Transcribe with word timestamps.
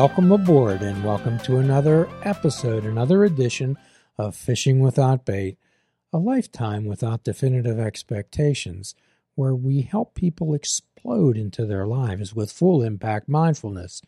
welcome 0.00 0.32
aboard 0.32 0.80
and 0.80 1.04
welcome 1.04 1.38
to 1.38 1.58
another 1.58 2.08
episode, 2.22 2.84
another 2.84 3.22
edition 3.22 3.76
of 4.16 4.34
Fishing 4.34 4.80
Without 4.80 5.26
Bait, 5.26 5.58
a 6.10 6.16
lifetime 6.16 6.86
without 6.86 7.22
definitive 7.22 7.78
expectations, 7.78 8.94
where 9.34 9.54
we 9.54 9.82
help 9.82 10.14
people 10.14 10.54
explode 10.54 11.36
into 11.36 11.66
their 11.66 11.86
lives 11.86 12.34
with 12.34 12.50
full 12.50 12.82
impact 12.82 13.28
mindfulness. 13.28 14.00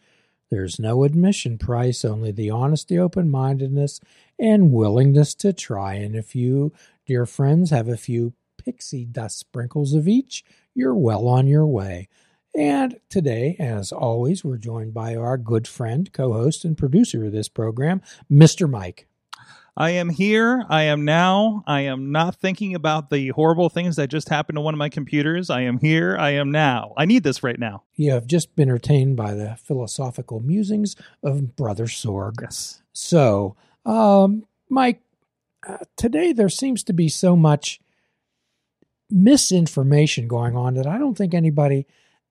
There's 0.50 0.78
no 0.78 1.04
admission 1.04 1.58
price, 1.58 2.06
only 2.06 2.32
the 2.32 2.48
honesty, 2.48 2.98
open 2.98 3.28
mindedness, 3.28 4.00
and 4.38 4.72
willingness 4.72 5.34
to 5.34 5.52
try. 5.52 5.96
And 5.96 6.16
if 6.16 6.34
you, 6.34 6.72
dear 7.04 7.26
friends, 7.26 7.68
have 7.68 7.88
a 7.88 7.98
few 7.98 8.32
pixie 8.56 9.04
dust 9.04 9.38
sprinkles 9.38 9.92
of 9.92 10.08
each, 10.08 10.42
you're 10.74 10.94
well 10.94 11.28
on 11.28 11.46
your 11.46 11.66
way. 11.66 12.08
And 12.54 13.00
today, 13.08 13.56
as 13.58 13.92
always, 13.92 14.44
we're 14.44 14.58
joined 14.58 14.92
by 14.92 15.16
our 15.16 15.38
good 15.38 15.66
friend, 15.66 16.12
co 16.12 16.32
host, 16.32 16.64
and 16.64 16.76
producer 16.76 17.24
of 17.24 17.32
this 17.32 17.48
program, 17.48 18.02
Mr. 18.30 18.68
Mike. 18.68 19.06
I 19.74 19.90
am 19.90 20.10
here. 20.10 20.66
I 20.68 20.82
am 20.82 21.06
now. 21.06 21.64
I 21.66 21.82
am 21.82 22.12
not 22.12 22.36
thinking 22.36 22.74
about 22.74 23.08
the 23.08 23.28
horrible 23.28 23.70
things 23.70 23.96
that 23.96 24.10
just 24.10 24.28
happened 24.28 24.56
to 24.56 24.60
one 24.60 24.74
of 24.74 24.78
my 24.78 24.90
computers. 24.90 25.48
I 25.48 25.62
am 25.62 25.78
here. 25.78 26.14
I 26.18 26.30
am 26.32 26.50
now. 26.50 26.92
I 26.94 27.06
need 27.06 27.22
this 27.22 27.42
right 27.42 27.58
now. 27.58 27.84
You 27.94 28.10
have 28.10 28.26
just 28.26 28.54
been 28.54 28.68
entertained 28.68 29.16
by 29.16 29.32
the 29.32 29.56
philosophical 29.56 30.40
musings 30.40 30.94
of 31.22 31.56
Brother 31.56 31.86
Sorg. 31.86 32.42
Yes. 32.42 32.82
So, 32.92 33.56
um, 33.86 34.44
Mike, 34.68 35.00
uh, 35.66 35.78
today 35.96 36.34
there 36.34 36.50
seems 36.50 36.84
to 36.84 36.92
be 36.92 37.08
so 37.08 37.34
much 37.34 37.80
misinformation 39.08 40.28
going 40.28 40.54
on 40.54 40.74
that 40.74 40.86
I 40.86 40.98
don't 40.98 41.16
think 41.16 41.32
anybody 41.32 41.86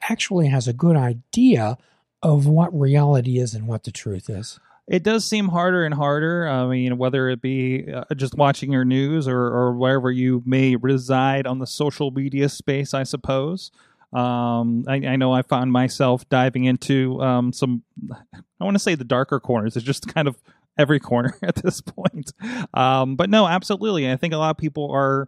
actually 0.10 0.48
has 0.48 0.68
a 0.68 0.74
good 0.74 0.96
idea 0.96 1.78
of 2.24 2.48
what 2.48 2.78
reality 2.78 3.40
is 3.40 3.54
and 3.54 3.68
what 3.68 3.84
the 3.84 3.92
truth 3.92 4.30
is. 4.30 4.60
It 4.88 5.04
does 5.04 5.26
seem 5.26 5.48
harder 5.48 5.86
and 5.86 5.94
harder. 5.94 6.48
I 6.48 6.68
mean, 6.68 6.98
whether 6.98 7.30
it 7.30 7.42
be 7.42 7.92
uh, 7.92 8.04
just 8.16 8.36
watching 8.36 8.72
your 8.72 8.84
news 8.84 9.28
or, 9.28 9.40
or 9.40 9.74
wherever 9.74 10.12
you 10.12 10.44
may 10.46 10.76
reside 10.76 11.48
on 11.48 11.60
the 11.60 11.68
social 11.68 12.12
media 12.12 12.50
space, 12.50 12.94
I 12.94 13.04
suppose. 13.04 13.72
Um, 14.12 14.84
I, 14.88 14.96
I, 14.96 15.16
know 15.16 15.32
I 15.32 15.42
found 15.44 15.72
myself 15.72 16.28
diving 16.28 16.66
into 16.66 17.22
um, 17.22 17.54
some, 17.54 17.84
I 18.12 18.64
want 18.64 18.76
to 18.76 18.80
say 18.80 18.96
the 18.96 19.06
darker 19.06 19.40
corners. 19.40 19.78
It's 19.78 19.86
just 19.86 20.14
kind 20.14 20.28
of 20.28 20.36
every 20.78 21.00
corner 21.00 21.38
at 21.44 21.56
this 21.56 21.80
point. 21.80 22.34
Um, 22.74 23.16
but 23.16 23.30
no, 23.30 23.48
absolutely. 23.48 24.12
I 24.12 24.18
think 24.18 24.34
a 24.34 24.38
lot 24.38 24.50
of 24.50 24.58
people 24.58 24.92
are 24.92 25.28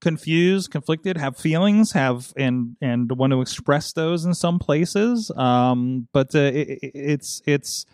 confused, 0.00 0.70
conflicted, 0.70 1.16
have 1.16 1.36
feelings, 1.36 1.92
have 1.92 2.32
and 2.36 2.76
and 2.80 3.10
want 3.12 3.32
to 3.32 3.40
express 3.40 3.92
those 3.92 4.24
in 4.24 4.34
some 4.34 4.58
places. 4.58 5.30
Um, 5.36 6.08
but 6.12 6.34
uh, 6.34 6.40
it, 6.40 6.78
it's 6.82 7.42
it's 7.46 7.86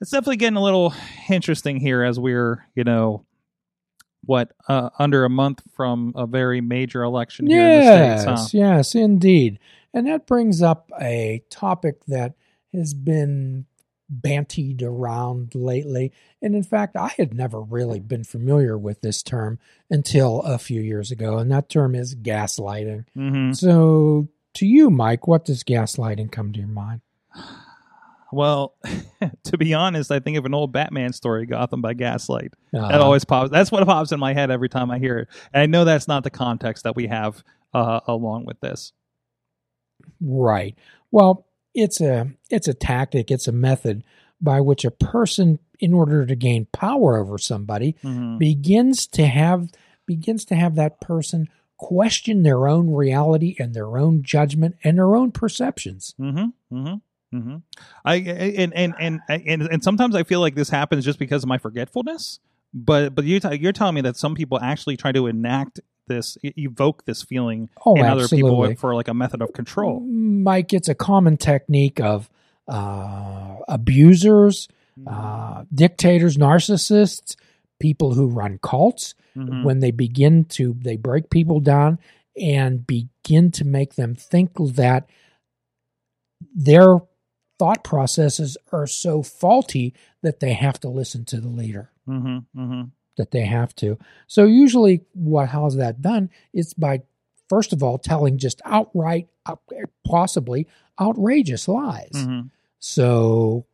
it's 0.00 0.10
definitely 0.10 0.36
getting 0.36 0.56
a 0.56 0.62
little 0.62 0.94
interesting 1.28 1.78
here 1.78 2.02
as 2.02 2.18
we're 2.18 2.66
you 2.74 2.84
know 2.84 3.24
what 4.24 4.52
uh, 4.68 4.90
under 4.98 5.24
a 5.24 5.30
month 5.30 5.62
from 5.74 6.12
a 6.16 6.26
very 6.26 6.60
major 6.60 7.02
election 7.02 7.46
here 7.46 7.60
yes, 7.60 8.22
in 8.22 8.30
the 8.30 8.36
states. 8.36 8.52
Huh? 8.52 8.58
Yes, 8.58 8.94
indeed, 8.94 9.58
and 9.94 10.06
that 10.06 10.26
brings 10.26 10.62
up 10.62 10.90
a 11.00 11.42
topic 11.48 12.04
that 12.06 12.34
has 12.72 12.92
been 12.92 13.66
bantied 14.12 14.82
around 14.82 15.54
lately. 15.54 16.12
And 16.40 16.54
in 16.54 16.62
fact, 16.62 16.96
I 16.96 17.12
had 17.16 17.34
never 17.34 17.60
really 17.60 18.00
been 18.00 18.24
familiar 18.24 18.78
with 18.78 19.00
this 19.00 19.22
term 19.22 19.58
until 19.90 20.40
a 20.42 20.58
few 20.58 20.80
years 20.80 21.10
ago, 21.10 21.38
and 21.38 21.50
that 21.50 21.68
term 21.68 21.94
is 21.94 22.14
gaslighting. 22.14 23.04
Mm-hmm. 23.16 23.52
So, 23.52 24.28
to 24.54 24.66
you, 24.66 24.90
Mike, 24.90 25.26
what 25.26 25.44
does 25.44 25.64
gaslighting 25.64 26.32
come 26.32 26.52
to 26.52 26.58
your 26.58 26.68
mind? 26.68 27.00
Well, 28.32 28.74
to 29.44 29.58
be 29.58 29.74
honest, 29.74 30.10
I 30.10 30.20
think 30.20 30.36
of 30.36 30.44
an 30.44 30.54
old 30.54 30.72
Batman 30.72 31.12
story, 31.12 31.46
Gotham 31.46 31.80
by 31.80 31.94
Gaslight. 31.94 32.54
Uh-huh. 32.74 32.88
That 32.88 33.00
always 33.00 33.24
pops. 33.24 33.50
That's 33.50 33.70
what 33.70 33.86
pops 33.86 34.12
in 34.12 34.20
my 34.20 34.34
head 34.34 34.50
every 34.50 34.68
time 34.68 34.90
I 34.90 34.98
hear 34.98 35.18
it. 35.18 35.28
And 35.52 35.62
I 35.62 35.66
know 35.66 35.84
that's 35.84 36.08
not 36.08 36.24
the 36.24 36.30
context 36.30 36.84
that 36.84 36.96
we 36.96 37.06
have 37.06 37.42
uh, 37.72 38.00
along 38.06 38.46
with 38.46 38.60
this. 38.60 38.92
Right. 40.20 40.76
Well, 41.10 41.46
it's 41.76 42.00
a 42.00 42.30
it's 42.50 42.66
a 42.66 42.74
tactic, 42.74 43.30
it's 43.30 43.46
a 43.46 43.52
method 43.52 44.02
by 44.40 44.60
which 44.60 44.84
a 44.84 44.90
person 44.90 45.58
in 45.78 45.92
order 45.92 46.26
to 46.26 46.34
gain 46.34 46.66
power 46.72 47.18
over 47.18 47.38
somebody 47.38 47.94
mm-hmm. 48.02 48.38
begins 48.38 49.06
to 49.06 49.26
have 49.26 49.68
begins 50.06 50.44
to 50.46 50.54
have 50.54 50.74
that 50.76 51.00
person 51.00 51.48
question 51.76 52.42
their 52.42 52.66
own 52.66 52.92
reality 52.92 53.54
and 53.58 53.74
their 53.74 53.98
own 53.98 54.22
judgment 54.22 54.76
and 54.82 54.96
their 54.96 55.14
own 55.14 55.30
perceptions. 55.30 56.14
Mm-hmm. 56.18 56.76
Mm-hmm. 56.76 57.36
Mm-hmm. 57.36 57.56
I 58.04 58.14
and, 58.16 58.72
and 58.74 58.94
and 58.98 59.20
and 59.28 59.62
and 59.62 59.84
sometimes 59.84 60.14
I 60.14 60.22
feel 60.22 60.40
like 60.40 60.54
this 60.54 60.70
happens 60.70 61.04
just 61.04 61.18
because 61.18 61.42
of 61.42 61.48
my 61.48 61.58
forgetfulness. 61.58 62.40
But 62.72 63.14
but 63.14 63.24
you 63.24 63.40
t- 63.40 63.56
you're 63.56 63.72
telling 63.72 63.94
me 63.94 64.00
that 64.02 64.16
some 64.16 64.34
people 64.34 64.58
actually 64.60 64.96
try 64.96 65.12
to 65.12 65.26
enact 65.26 65.80
this 66.06 66.38
evoke 66.42 67.04
this 67.04 67.22
feeling 67.22 67.68
oh, 67.84 67.94
in 67.94 68.04
absolutely. 68.04 68.50
other 68.50 68.68
people 68.68 68.76
for 68.76 68.94
like 68.94 69.08
a 69.08 69.14
method 69.14 69.42
of 69.42 69.52
control. 69.52 70.00
Mike, 70.00 70.72
it's 70.72 70.88
a 70.88 70.94
common 70.94 71.36
technique 71.36 72.00
of 72.00 72.28
uh, 72.68 73.56
abusers, 73.68 74.68
mm-hmm. 74.98 75.08
uh, 75.08 75.64
dictators, 75.72 76.36
narcissists, 76.36 77.36
people 77.80 78.14
who 78.14 78.26
run 78.26 78.58
cults. 78.62 79.14
Mm-hmm. 79.36 79.64
When 79.64 79.80
they 79.80 79.90
begin 79.90 80.46
to 80.46 80.74
they 80.80 80.96
break 80.96 81.28
people 81.28 81.60
down 81.60 81.98
and 82.40 82.86
begin 82.86 83.50
to 83.52 83.66
make 83.66 83.94
them 83.94 84.14
think 84.14 84.52
that 84.56 85.10
their 86.54 87.00
thought 87.58 87.84
processes 87.84 88.56
are 88.72 88.86
so 88.86 89.22
faulty 89.22 89.94
that 90.22 90.40
they 90.40 90.54
have 90.54 90.80
to 90.80 90.88
listen 90.88 91.26
to 91.26 91.40
the 91.40 91.48
leader. 91.48 91.90
Mm-hmm, 92.08 92.60
mm-hmm 92.60 92.82
that 93.16 93.30
they 93.30 93.44
have 93.44 93.74
to. 93.76 93.98
So 94.26 94.44
usually, 94.44 95.02
what 95.12 95.48
how's 95.48 95.76
that 95.76 96.02
done? 96.02 96.30
It's 96.52 96.74
by 96.74 97.02
first 97.48 97.72
of 97.72 97.82
all 97.82 97.98
telling 97.98 98.38
just 98.38 98.60
outright, 98.64 99.28
possibly 100.06 100.66
outrageous 101.00 101.68
lies. 101.68 102.10
Mm-hmm. 102.14 102.48
So 102.78 103.66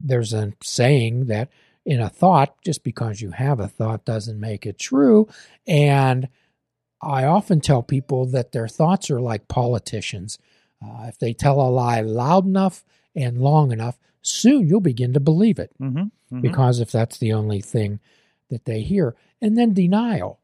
there's 0.00 0.32
a 0.32 0.52
saying 0.62 1.26
that 1.26 1.50
in 1.84 2.00
a 2.00 2.08
thought, 2.08 2.60
just 2.62 2.84
because 2.84 3.20
you 3.20 3.30
have 3.30 3.60
a 3.60 3.68
thought 3.68 4.04
doesn't 4.04 4.38
make 4.38 4.66
it 4.66 4.78
true. 4.78 5.28
And 5.66 6.28
I 7.00 7.24
often 7.24 7.60
tell 7.60 7.82
people 7.82 8.26
that 8.26 8.52
their 8.52 8.68
thoughts 8.68 9.10
are 9.10 9.20
like 9.20 9.48
politicians. 9.48 10.38
Uh, 10.84 11.06
if 11.08 11.18
they 11.18 11.32
tell 11.32 11.60
a 11.60 11.70
lie 11.70 12.00
loud 12.00 12.44
enough 12.46 12.84
and 13.16 13.38
long 13.38 13.72
enough, 13.72 13.98
soon 14.22 14.68
you'll 14.68 14.80
begin 14.80 15.12
to 15.14 15.20
believe 15.20 15.58
it. 15.58 15.72
Mm-hmm. 15.80 15.98
Mm-hmm. 15.98 16.40
Because 16.40 16.80
if 16.80 16.92
that's 16.92 17.18
the 17.18 17.32
only 17.32 17.60
thing 17.60 18.00
that 18.52 18.66
they 18.66 18.82
hear, 18.82 19.16
and 19.40 19.58
then 19.58 19.72
denial, 19.72 20.38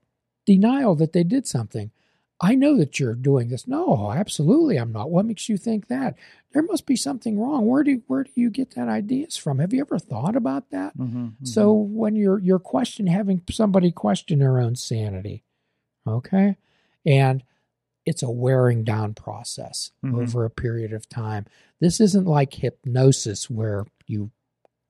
denial 0.47 0.97
that 0.97 1.13
they 1.13 1.23
did 1.23 1.47
something. 1.47 1.93
I 2.41 2.55
know 2.55 2.77
that 2.79 2.99
you're 2.99 3.15
doing 3.15 3.49
this. 3.49 3.67
No, 3.67 4.13
absolutely, 4.13 4.77
I'm 4.77 4.93
not. 4.93 5.11
What 5.11 5.27
makes 5.27 5.49
you 5.49 5.57
think 5.57 5.89
that? 5.89 6.17
There 6.53 6.63
must 6.63 6.87
be 6.87 6.97
something 6.97 7.39
wrong. 7.39 7.67
Where 7.67 7.83
do 7.83 8.03
where 8.07 8.25
do 8.25 8.31
you 8.35 8.49
get 8.51 8.75
that 8.75 8.89
ideas 8.89 9.37
from? 9.37 9.59
Have 9.59 9.73
you 9.73 9.81
ever 9.81 9.99
thought 9.99 10.37
about 10.37 10.71
that? 10.71 10.97
Mm-hmm, 10.97 11.19
mm-hmm. 11.19 11.45
So 11.45 11.73
when 11.73 12.17
you're 12.17 12.39
you're 12.39 12.59
question 12.59 13.07
having 13.07 13.43
somebody 13.51 13.91
question 13.91 14.39
their 14.39 14.59
own 14.59 14.77
sanity, 14.77 15.45
okay, 16.07 16.57
and 17.05 17.43
it's 18.07 18.23
a 18.23 18.31
wearing 18.31 18.85
down 18.85 19.15
process 19.15 19.91
mm-hmm. 20.05 20.21
over 20.21 20.45
a 20.45 20.51
period 20.51 20.93
of 20.93 21.09
time. 21.09 21.45
This 21.81 22.01
isn't 22.01 22.27
like 22.27 22.55
hypnosis 22.55 23.51
where 23.51 23.85
you 24.07 24.31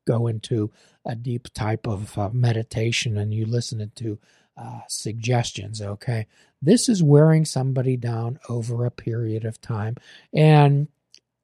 go 0.09 0.27
into 0.27 0.73
a 1.05 1.15
deep 1.15 1.53
type 1.53 1.87
of 1.87 2.17
uh, 2.17 2.31
meditation 2.33 3.19
and 3.19 3.35
you 3.35 3.45
listen 3.45 3.93
to 3.95 4.19
uh, 4.57 4.81
suggestions. 4.89 5.83
Okay. 5.83 6.27
This 6.63 6.89
is 6.89 7.03
wearing 7.03 7.45
somebody 7.45 7.99
down 7.99 8.39
over 8.49 8.87
a 8.87 8.91
period 8.91 9.45
of 9.45 9.61
time. 9.61 9.97
And 10.33 10.89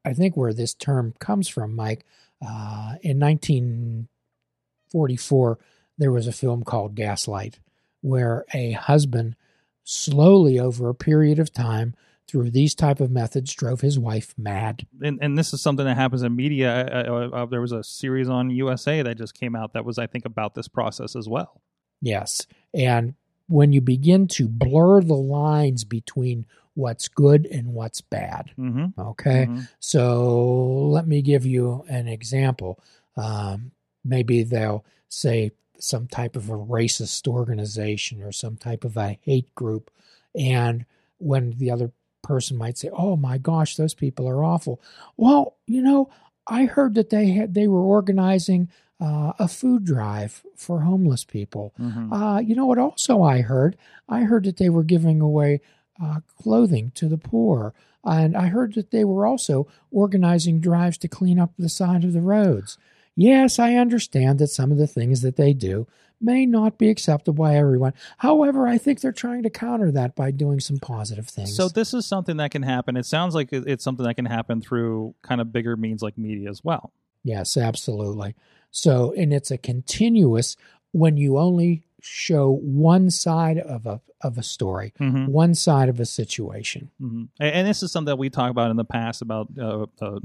I 0.05 0.15
think 0.15 0.37
where 0.37 0.53
this 0.55 0.75
term 0.75 1.15
comes 1.21 1.47
from, 1.47 1.77
Mike, 1.77 2.05
uh, 2.43 2.97
in 3.03 3.21
1944, 3.21 5.59
there 5.99 6.11
was 6.11 6.27
a 6.27 6.33
film 6.33 6.65
called 6.65 6.97
Gaslight, 6.97 7.61
where 8.01 8.45
a 8.53 8.73
husband 8.73 9.37
slowly 9.85 10.59
over 10.59 10.89
a 10.89 10.95
period 10.95 11.39
of 11.39 11.53
time 11.53 11.95
through 12.27 12.51
these 12.51 12.75
type 12.75 13.01
of 13.01 13.11
methods 13.11 13.53
drove 13.53 13.81
his 13.81 13.99
wife 13.99 14.35
mad. 14.39 14.87
And, 15.03 15.19
and 15.21 15.37
this 15.37 15.53
is 15.53 15.61
something 15.61 15.85
that 15.85 15.97
happens 15.97 16.23
in 16.23 16.35
media. 16.35 16.87
Uh, 16.87 17.29
uh, 17.33 17.47
there 17.47 17.61
was 17.61 17.73
a 17.73 17.85
series 17.85 18.29
on 18.29 18.51
USA 18.51 19.03
that 19.03 19.19
just 19.19 19.39
came 19.39 19.55
out 19.55 19.75
that 19.75 19.85
was, 19.85 19.99
I 19.99 20.07
think, 20.07 20.25
about 20.25 20.55
this 20.55 20.69
process 20.69 21.17
as 21.17 21.29
well. 21.29 21.61
Yes, 22.01 22.47
and 22.73 23.15
when 23.47 23.73
you 23.73 23.81
begin 23.81 24.27
to 24.29 24.49
blur 24.49 25.01
the 25.01 25.15
lines 25.15 25.85
between 25.85 26.47
what's 26.75 27.09
good 27.09 27.47
and 27.47 27.69
what's 27.69 28.01
bad, 28.01 28.53
mm-hmm. 28.59 29.01
okay. 29.01 29.47
Mm-hmm. 29.47 29.61
So 29.81 30.89
let 30.89 31.07
me 31.07 31.23
give 31.23 31.47
you 31.47 31.85
an 31.89 32.09
example. 32.09 32.83
Um, 33.17 33.73
maybe 34.05 34.43
they'll 34.43 34.85
say 35.09 35.53
some 35.79 36.07
type 36.07 36.37
of 36.37 36.49
a 36.49 36.55
racist 36.55 37.29
organization 37.29 38.23
or 38.23 38.33
some 38.33 38.57
type 38.57 38.85
of 38.85 38.97
a 38.97 39.19
hate 39.23 39.55
group, 39.55 39.91
and 40.35 40.85
when 41.19 41.53
the 41.59 41.71
other 41.71 41.93
person 42.25 42.57
might 42.57 42.77
say, 42.79 42.91
Oh 42.93 43.15
my 43.17 43.39
gosh, 43.39 43.77
those 43.77 43.95
people 43.95 44.29
are 44.29 44.43
awful. 44.45 44.81
Well, 45.17 45.57
you 45.67 45.81
know, 45.83 46.11
I 46.47 46.65
heard 46.65 46.95
that 46.95 47.11
they 47.11 47.29
had 47.31 47.55
they 47.55 47.69
were 47.69 47.81
organizing 47.83 48.69
uh, 49.01 49.33
a 49.39 49.49
food 49.49 49.85
drive 49.85 50.43
for 50.57 50.81
homeless 50.81 51.25
people. 51.25 51.73
Mhm. 51.81 52.09
Uh, 52.13 52.41
you 52.41 52.55
know 52.55 52.67
what? 52.67 52.79
Also, 52.79 53.23
I 53.23 53.41
heard 53.43 53.77
I 54.09 54.21
heard 54.23 54.45
that 54.45 54.57
they 54.57 54.69
were 54.69 54.85
giving 54.85 55.21
away 55.21 55.61
uh, 56.03 56.21
clothing 56.43 56.91
to 56.97 57.09
the 57.09 57.19
poor, 57.19 57.73
and 58.05 58.37
I 58.37 58.47
heard 58.49 58.75
that 58.75 58.91
they 58.91 59.05
were 59.05 59.27
also 59.27 59.67
organizing 59.91 60.61
drives 60.61 60.99
to 60.99 61.09
clean 61.09 61.39
up 61.39 61.53
the 61.59 61.69
side 61.69 62.05
of 62.05 62.13
the 62.13 62.21
roads. 62.21 62.79
Yes, 63.17 63.59
I 63.61 63.75
understand 63.75 64.39
that 64.41 64.49
some 64.49 64.73
of 64.73 64.79
the 64.79 64.89
things 64.89 65.23
that 65.23 65.37
they 65.37 65.53
do 65.53 65.87
may 66.21 66.47
not 66.47 66.79
be 66.79 66.89
acceptable 66.89 67.45
by 67.45 67.57
everyone. 67.57 67.93
However, 68.19 68.67
I 68.67 68.79
think 68.79 69.01
they're 69.01 69.13
trying 69.13 69.43
to 69.43 69.51
counter 69.51 69.91
that 69.93 70.15
by 70.15 70.31
doing 70.31 70.61
some 70.61 70.79
positive 70.79 71.29
things. 71.29 71.55
So 71.55 71.69
this 71.69 71.93
is 71.95 72.07
something 72.07 72.37
that 72.39 72.51
can 72.51 72.63
happen. 72.63 72.97
It 72.97 73.07
sounds 73.07 73.35
like 73.35 73.53
it's 73.53 73.85
something 73.85 74.05
that 74.07 74.15
can 74.15 74.25
happen 74.27 74.61
through 74.61 75.15
kind 75.23 75.41
of 75.41 75.53
bigger 75.53 75.77
means 75.77 76.03
like 76.03 76.17
media 76.17 76.49
as 76.51 76.63
well. 76.65 76.93
Yes, 77.23 77.57
absolutely. 77.57 78.35
So, 78.71 79.13
and 79.17 79.33
it's 79.33 79.51
a 79.51 79.59
continuous 79.59 80.57
when 80.93 81.17
you 81.17 81.39
only 81.39 81.85
show 82.01 82.51
one 82.51 83.11
side 83.11 83.59
of 83.59 83.87
a 83.87 84.01
of 84.21 84.39
a 84.39 84.43
story, 84.43 84.93
Mhm. 84.99 85.29
one 85.29 85.55
side 85.55 85.89
of 85.91 86.01
a 86.01 86.07
situation. 86.07 86.91
hmm 86.99 87.25
And, 87.39 87.55
and 87.57 87.69
this 87.69 87.83
is 87.83 87.93
something 87.93 88.07
that 88.07 88.17
we 88.17 88.31
talked 88.31 88.51
about 88.51 88.71
in 88.71 88.77
the 88.77 88.85
past 88.85 89.21
about 89.21 89.49
uh, 89.59 89.87
uh, 90.01 90.21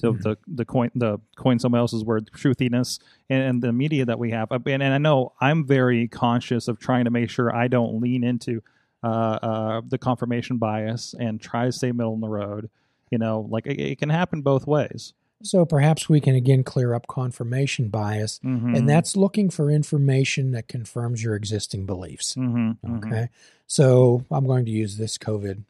the, 0.00 0.12
the 0.12 0.36
the 0.46 0.64
coin 0.64 0.90
the 0.94 1.18
coin 1.36 1.58
someone 1.58 1.80
else's 1.80 2.04
word 2.04 2.30
truthiness 2.32 2.98
and, 3.28 3.42
and 3.42 3.62
the 3.62 3.72
media 3.72 4.04
that 4.04 4.18
we 4.18 4.30
have. 4.30 4.50
And, 4.50 4.82
and 4.82 4.94
I 4.94 4.98
know 4.98 5.32
I'm 5.40 5.66
very 5.66 6.08
conscious 6.08 6.68
of 6.68 6.78
trying 6.78 7.04
to 7.04 7.10
make 7.10 7.30
sure 7.30 7.54
I 7.54 7.68
don't 7.68 8.00
lean 8.00 8.24
into 8.24 8.62
uh, 9.02 9.06
uh, 9.06 9.80
the 9.86 9.98
confirmation 9.98 10.58
bias 10.58 11.14
and 11.18 11.40
try 11.40 11.66
to 11.66 11.72
stay 11.72 11.92
middle 11.92 12.14
in 12.14 12.20
the 12.20 12.28
road. 12.28 12.70
You 13.10 13.18
know, 13.18 13.46
like 13.50 13.66
it, 13.66 13.80
it 13.80 13.98
can 13.98 14.08
happen 14.08 14.42
both 14.42 14.66
ways. 14.66 15.12
So 15.42 15.66
perhaps 15.66 16.08
we 16.08 16.20
can 16.20 16.34
again 16.34 16.64
clear 16.64 16.94
up 16.94 17.06
confirmation 17.06 17.88
bias, 17.90 18.40
Mhm. 18.42 18.76
and 18.76 18.88
that's 18.88 19.14
looking 19.14 19.50
for 19.50 19.70
information 19.70 20.52
that 20.52 20.68
confirms 20.68 21.22
your 21.22 21.34
existing 21.34 21.84
beliefs. 21.84 22.34
Mhm, 22.34 22.78
mhm. 22.84 22.96
Okay. 23.04 23.28
So 23.66 24.24
I'm 24.30 24.46
going 24.46 24.64
to 24.64 24.70
use 24.70 24.96
this 24.96 25.18
COVID 25.18 25.64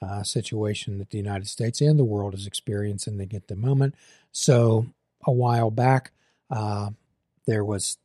uh, 0.00 0.22
situation 0.22 0.98
that 0.98 1.10
the 1.10 1.18
United 1.18 1.46
States 1.48 1.80
and 1.80 1.98
the 1.98 2.04
world 2.04 2.34
is 2.34 2.46
experiencing 2.46 3.20
at 3.34 3.48
the 3.48 3.56
moment. 3.56 3.94
So 4.32 4.86
a 5.26 5.32
while 5.32 5.70
back, 5.70 6.12
uh, 6.50 6.90
there 7.46 7.64
was 7.64 7.98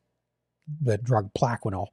the 0.81 0.97
drug 0.97 1.33
Plaquenil, 1.33 1.87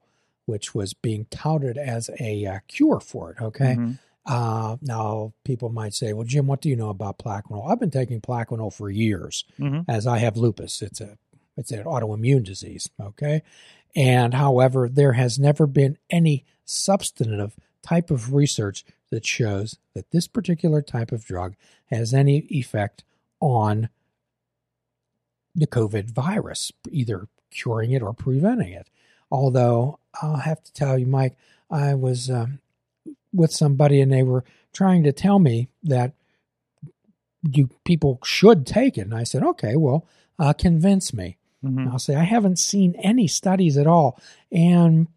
which 0.46 0.74
was 0.74 0.94
being 0.94 1.26
touted 1.30 1.76
as 1.76 2.08
a 2.18 2.46
uh, 2.46 2.58
cure 2.68 3.00
for 3.00 3.32
it. 3.32 3.42
Okay. 3.42 3.76
Mhm. 3.76 3.98
Uh, 4.26 4.76
now 4.82 5.32
people 5.44 5.70
might 5.70 5.94
say, 5.94 6.12
well, 6.12 6.26
Jim, 6.26 6.46
what 6.46 6.60
do 6.60 6.68
you 6.68 6.76
know 6.76 6.90
about 6.90 7.18
Plaquenil? 7.18 7.68
I've 7.70 7.80
been 7.80 7.90
taking 7.90 8.20
Plaquenil 8.20 8.72
for 8.72 8.88
years 8.90 9.44
Mhm. 9.58 9.84
as 9.88 10.06
I 10.06 10.18
have 10.18 10.36
lupus. 10.36 10.82
It's 10.82 11.00
a 11.00 11.18
it's 11.56 11.72
an 11.72 11.84
autoimmune 11.84 12.44
disease. 12.44 12.88
Okay, 13.00 13.42
and 13.96 14.34
however, 14.34 14.88
there 14.88 15.14
has 15.14 15.38
never 15.38 15.66
been 15.66 15.98
any 16.08 16.44
substantive 16.64 17.56
type 17.82 18.10
of 18.10 18.32
research 18.32 18.84
that 19.10 19.26
shows 19.26 19.78
that 19.94 20.10
this 20.10 20.26
particular 20.26 20.82
type 20.82 21.12
of 21.12 21.24
drug 21.24 21.54
has 21.86 22.14
any 22.14 22.38
effect 22.50 23.04
on 23.40 23.88
the 25.54 25.66
COVID 25.66 26.10
virus, 26.10 26.72
either 26.90 27.26
curing 27.50 27.90
it 27.90 28.02
or 28.02 28.12
preventing 28.12 28.72
it. 28.72 28.88
Although 29.30 29.98
I'll 30.22 30.36
have 30.36 30.62
to 30.62 30.72
tell 30.72 30.98
you, 30.98 31.06
Mike, 31.06 31.36
I 31.70 31.94
was 31.94 32.30
um, 32.30 32.60
with 33.32 33.52
somebody 33.52 34.00
and 34.00 34.12
they 34.12 34.22
were 34.22 34.44
trying 34.72 35.02
to 35.04 35.12
tell 35.12 35.38
me 35.38 35.68
that 35.82 36.12
you 37.42 37.70
people 37.84 38.20
should 38.22 38.66
take 38.66 38.98
it, 38.98 39.02
and 39.02 39.14
I 39.14 39.24
said, 39.24 39.42
okay, 39.42 39.74
well, 39.76 40.06
uh, 40.38 40.52
convince 40.52 41.14
me. 41.14 41.36
Mhm. 41.64 41.90
I'll 41.90 41.98
say, 41.98 42.14
I 42.14 42.24
haven't 42.24 42.58
seen 42.58 42.94
any 42.96 43.26
studies 43.26 43.76
at 43.76 43.86
all. 43.86 44.18
And 44.52 45.08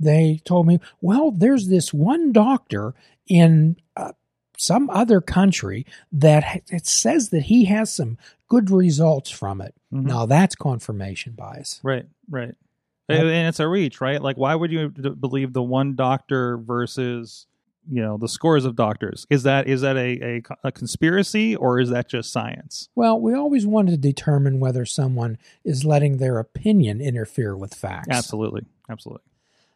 they 0.00 0.40
told 0.44 0.66
me, 0.66 0.80
well, 1.00 1.30
there's 1.30 1.68
this 1.68 1.92
one 1.94 2.32
doctor 2.32 2.94
in 3.26 3.76
uh, 3.96 4.12
some 4.56 4.88
other 4.90 5.20
country 5.20 5.86
that 6.12 6.62
it 6.68 6.86
says 6.86 7.30
that 7.30 7.44
he 7.44 7.64
has 7.66 7.92
some 7.92 8.18
good 8.48 8.70
results 8.70 9.30
from 9.30 9.60
it. 9.60 9.74
Mhm. 9.92 10.04
Now, 10.04 10.26
that's 10.26 10.54
confirmation 10.54 11.32
bias. 11.32 11.80
Right, 11.82 12.06
right. 12.28 12.54
And 13.08 13.48
it's 13.48 13.60
a 13.60 13.68
reach, 13.68 14.00
right? 14.00 14.22
Like, 14.22 14.38
why 14.38 14.54
would 14.54 14.72
you 14.72 14.88
believe 14.88 15.52
the 15.52 15.62
one 15.62 15.94
doctor 15.94 16.56
versus 16.56 17.46
you 17.90 18.00
know 18.00 18.16
the 18.16 18.28
scores 18.28 18.64
of 18.64 18.76
doctors? 18.76 19.26
Is 19.28 19.42
that 19.42 19.68
is 19.68 19.82
that 19.82 19.96
a, 19.96 20.38
a, 20.38 20.42
a 20.64 20.72
conspiracy 20.72 21.54
or 21.54 21.78
is 21.80 21.90
that 21.90 22.08
just 22.08 22.32
science? 22.32 22.88
Well, 22.94 23.20
we 23.20 23.34
always 23.34 23.66
want 23.66 23.88
to 23.88 23.98
determine 23.98 24.58
whether 24.58 24.86
someone 24.86 25.36
is 25.64 25.84
letting 25.84 26.16
their 26.16 26.38
opinion 26.38 27.02
interfere 27.02 27.54
with 27.54 27.74
facts. 27.74 28.08
Absolutely, 28.10 28.64
absolutely. 28.88 29.22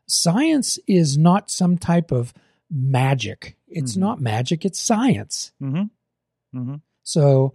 Science 0.07 0.79
is 0.87 1.19
not 1.19 1.51
some 1.51 1.77
type 1.77 2.11
of 2.11 2.33
magic. 2.71 3.57
It's 3.69 3.95
Mhm. 3.95 4.01
not 4.01 4.21
magic, 4.21 4.65
it's 4.65 4.79
science. 4.81 5.53
Mm-hmm. 5.63 6.59
Mm-hmm. 6.59 6.75
So, 7.03 7.55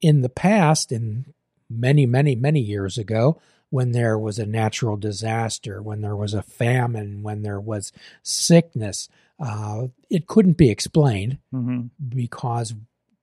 in 0.00 0.20
the 0.22 0.28
past, 0.28 0.92
in 0.92 1.32
many, 1.70 2.06
many, 2.06 2.34
many 2.34 2.60
years 2.60 2.98
ago, 2.98 3.40
when 3.70 3.92
there 3.92 4.18
was 4.18 4.38
a 4.38 4.46
natural 4.46 4.96
disaster, 4.96 5.82
when 5.82 6.00
there 6.02 6.14
was 6.16 6.34
a 6.34 6.42
famine, 6.42 7.22
when 7.22 7.42
there 7.42 7.60
was 7.60 7.90
sickness, 8.22 9.08
uh, 9.40 9.88
it 10.10 10.26
couldn't 10.26 10.56
be 10.56 10.70
explained 10.70 11.38
Mm-hmm. 11.52 11.86
because 12.08 12.74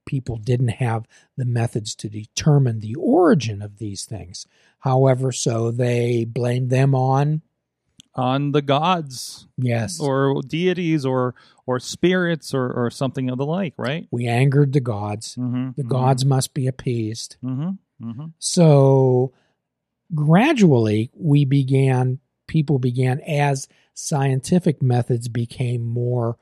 people 0.05 0.35
didn't 0.37 0.69
have 0.69 1.07
the 1.37 1.45
methods 1.45 1.95
to 1.95 2.09
determine 2.09 2.79
the 2.79 2.95
origin 2.95 3.61
of 3.61 3.77
these 3.77 4.03
things. 4.03 4.45
However, 4.79 5.31
so 5.31 5.69
they 5.71 6.25
blamed 6.25 6.69
them 6.71 6.95
on, 6.95 7.43
On 8.15 8.51
the 8.51 8.61
gods 8.61 9.47
yes, 9.57 9.99
or 9.99 10.41
deities 10.45 11.05
or 11.05 11.33
or 11.65 11.79
spirits 11.79 12.53
or 12.53 12.71
or 12.71 12.89
something 12.91 13.29
of 13.29 13.37
the 13.37 13.45
like, 13.45 13.73
right? 13.77 14.07
we 14.11 14.27
angered 14.27 14.73
the 14.73 14.81
gods. 14.81 15.35
Mm-hmm. 15.35 15.69
The 15.77 15.83
gods 15.83 16.25
must 16.25 16.53
be 16.53 16.67
appeased. 16.67 17.37
Mm-hmm. 17.43 18.09
Mm-hmm. 18.09 18.25
So 18.39 19.33
gradually, 20.13 21.11
we 21.15 21.45
began, 21.45 22.19
people 22.47 22.79
began, 22.79 23.21
as 23.21 23.67
scientific 23.93 24.81
methods 24.81 25.27
became 25.27 25.83
more 25.85 26.37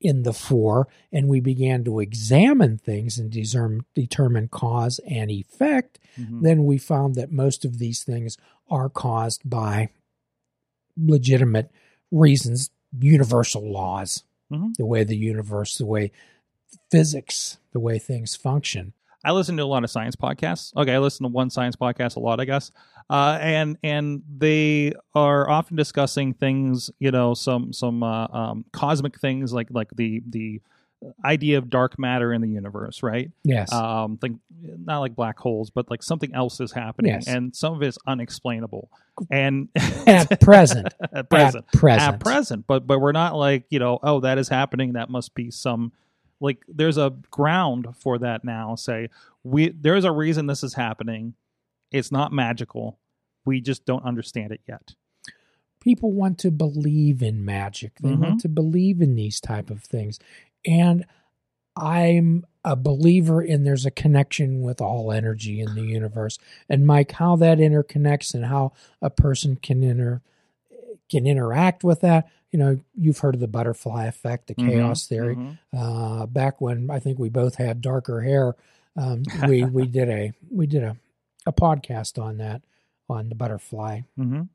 in 0.00 0.22
the 0.22 0.32
fore, 0.32 0.88
and 1.12 1.28
we 1.28 1.40
began 1.40 1.84
to 1.84 1.98
examine 2.00 2.78
things 2.78 3.18
and 3.18 3.30
determine, 3.30 3.84
determine 3.94 4.48
cause 4.48 5.00
and 5.08 5.30
effect, 5.30 5.98
Mm-hmm. 6.18 6.42
then 6.42 6.64
we 6.64 6.78
found 6.78 7.14
that 7.14 7.30
most 7.30 7.64
of 7.64 7.78
these 7.78 8.02
things 8.02 8.36
are 8.68 8.88
caused 8.88 9.48
by 9.48 9.90
legitimate 11.06 11.70
reasons, 12.10 12.70
universal 12.98 13.70
laws, 13.70 14.24
Mhm. 14.52 14.74
the 14.76 14.86
way 14.86 15.04
the 15.04 15.16
universe, 15.16 15.76
the 15.78 15.86
way 15.86 16.10
physics, 16.90 17.58
the 17.72 17.80
way 17.80 17.98
things 17.98 18.34
function. 18.34 18.92
I 19.24 19.32
listen 19.32 19.56
to 19.56 19.62
a 19.62 19.66
lot 19.66 19.84
of 19.84 19.90
science 19.90 20.16
podcasts. 20.16 20.74
Okay, 20.76 20.94
I 20.94 20.98
listen 20.98 21.24
to 21.24 21.28
one 21.28 21.50
science 21.50 21.76
podcast 21.76 22.16
a 22.16 22.20
lot, 22.20 22.40
I 22.40 22.44
guess, 22.44 22.70
uh, 23.10 23.36
and 23.40 23.76
and 23.82 24.22
they 24.38 24.92
are 25.14 25.50
often 25.50 25.76
discussing 25.76 26.34
things, 26.34 26.90
you 26.98 27.10
know, 27.10 27.34
some 27.34 27.72
some 27.72 28.02
uh, 28.02 28.28
um, 28.28 28.64
cosmic 28.72 29.18
things 29.20 29.52
like 29.52 29.68
like 29.70 29.90
the 29.96 30.22
the 30.28 30.60
idea 31.24 31.58
of 31.58 31.70
dark 31.70 31.98
matter 31.98 32.32
in 32.32 32.40
the 32.40 32.48
universe, 32.48 33.02
right? 33.02 33.30
Yes. 33.44 33.72
Um, 33.72 34.16
think 34.16 34.40
not 34.60 34.98
like 34.98 35.14
black 35.14 35.38
holes, 35.38 35.70
but 35.70 35.90
like 35.90 36.02
something 36.02 36.34
else 36.34 36.60
is 36.60 36.72
happening, 36.72 37.12
Yes. 37.12 37.28
and 37.28 37.54
some 37.54 37.74
of 37.74 37.82
it's 37.82 37.98
unexplainable. 38.06 38.90
And 39.30 39.68
at 40.06 40.40
present. 40.40 40.92
at 41.12 41.30
present, 41.30 41.64
At 41.72 41.78
present. 41.80 42.14
at 42.14 42.20
present 42.20 42.66
but 42.66 42.86
but 42.86 42.98
we're 43.00 43.12
not 43.12 43.34
like 43.36 43.64
you 43.70 43.78
know 43.78 43.98
oh 44.02 44.20
that 44.20 44.38
is 44.38 44.48
happening 44.48 44.92
that 44.94 45.10
must 45.10 45.34
be 45.34 45.50
some 45.50 45.92
like 46.40 46.62
there's 46.68 46.96
a 46.98 47.10
ground 47.30 47.88
for 47.98 48.18
that 48.18 48.44
now 48.44 48.76
say 48.76 49.08
we 49.42 49.70
there's 49.70 50.04
a 50.04 50.12
reason 50.12 50.46
this 50.46 50.62
is 50.62 50.74
happening 50.74 51.34
it's 51.90 52.12
not 52.12 52.32
magical 52.32 52.96
we 53.44 53.60
just 53.60 53.84
don't 53.84 54.04
understand 54.04 54.52
it 54.52 54.60
yet 54.68 54.94
People 55.80 56.12
want 56.12 56.38
to 56.40 56.50
believe 56.50 57.22
in 57.22 57.44
magic. 57.44 57.92
They 58.00 58.10
Mhm. 58.10 58.18
want 58.18 58.40
to 58.40 58.48
believe 58.48 59.00
in 59.00 59.14
these 59.14 59.40
type 59.40 59.70
of 59.70 59.82
things. 59.84 60.18
And 60.68 61.04
I'm 61.76 62.44
a 62.64 62.76
believer 62.76 63.40
in 63.42 63.64
there's 63.64 63.86
a 63.86 63.90
connection 63.90 64.60
with 64.62 64.80
all 64.80 65.10
energy 65.12 65.60
in 65.60 65.74
the 65.74 65.82
universe. 65.82 66.38
And 66.68 66.86
Mike, 66.86 67.12
how 67.12 67.36
that 67.36 67.58
interconnects 67.58 68.34
and 68.34 68.44
how 68.44 68.72
a 69.00 69.10
person 69.10 69.56
can 69.56 69.82
inter 69.82 70.20
can 71.08 71.26
interact 71.26 71.82
with 71.84 72.00
that. 72.02 72.28
You 72.50 72.58
know, 72.58 72.80
you've 72.94 73.18
heard 73.18 73.34
of 73.34 73.40
the 73.40 73.48
butterfly 73.48 74.06
effect, 74.06 74.48
the 74.48 74.54
chaos 74.54 75.04
Mhm, 75.04 75.08
theory. 75.08 75.36
mhm. 75.36 75.58
uh, 75.76 76.26
back 76.26 76.60
when 76.60 76.90
I 76.90 76.98
think 76.98 77.18
we 77.18 77.28
both 77.28 77.54
had 77.56 77.80
darker 77.80 78.20
hair, 78.22 78.54
um, 78.96 79.22
we 79.46 79.64
we 79.64 79.86
did 79.86 80.08
a 80.08 80.32
we 80.50 80.66
did 80.66 80.82
a, 80.82 80.96
a 81.46 81.52
podcast 81.52 82.20
on 82.22 82.38
that 82.38 82.62
on 83.08 83.28
the 83.30 83.34
butterfly 83.34 84.00
Mhm. 84.18 84.48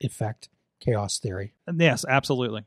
effect, 0.00 0.48
chaos 0.80 1.18
theory. 1.18 1.52
yes 1.72 2.04
absolutely 2.08 2.64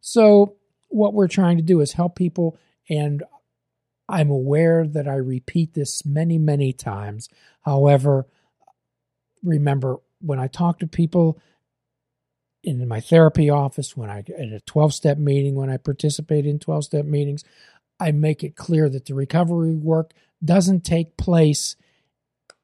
So 0.00 0.54
what 0.90 1.14
we're 1.14 1.28
trying 1.28 1.56
to 1.56 1.62
do 1.62 1.80
is 1.80 1.92
help 1.92 2.16
people, 2.16 2.58
and 2.88 3.22
I'm 4.08 4.30
aware 4.30 4.86
that 4.86 5.08
I 5.08 5.14
repeat 5.14 5.74
this 5.74 6.04
many, 6.04 6.36
many 6.36 6.72
times. 6.72 7.28
However, 7.62 8.26
remember 9.42 9.98
when 10.20 10.38
I 10.38 10.48
talk 10.48 10.80
to 10.80 10.86
people 10.86 11.40
in 12.62 12.86
my 12.86 13.00
therapy 13.00 13.48
office, 13.48 13.96
when 13.96 14.10
I 14.10 14.18
at 14.18 14.52
a 14.52 14.60
12 14.66 14.92
step 14.92 15.18
meeting, 15.18 15.54
when 15.54 15.70
I 15.70 15.76
participate 15.78 16.44
in 16.44 16.58
12 16.58 16.84
step 16.84 17.04
meetings, 17.06 17.44
I 17.98 18.12
make 18.12 18.42
it 18.42 18.56
clear 18.56 18.88
that 18.88 19.06
the 19.06 19.14
recovery 19.14 19.74
work 19.74 20.12
doesn't 20.44 20.84
take 20.84 21.16
place 21.16 21.76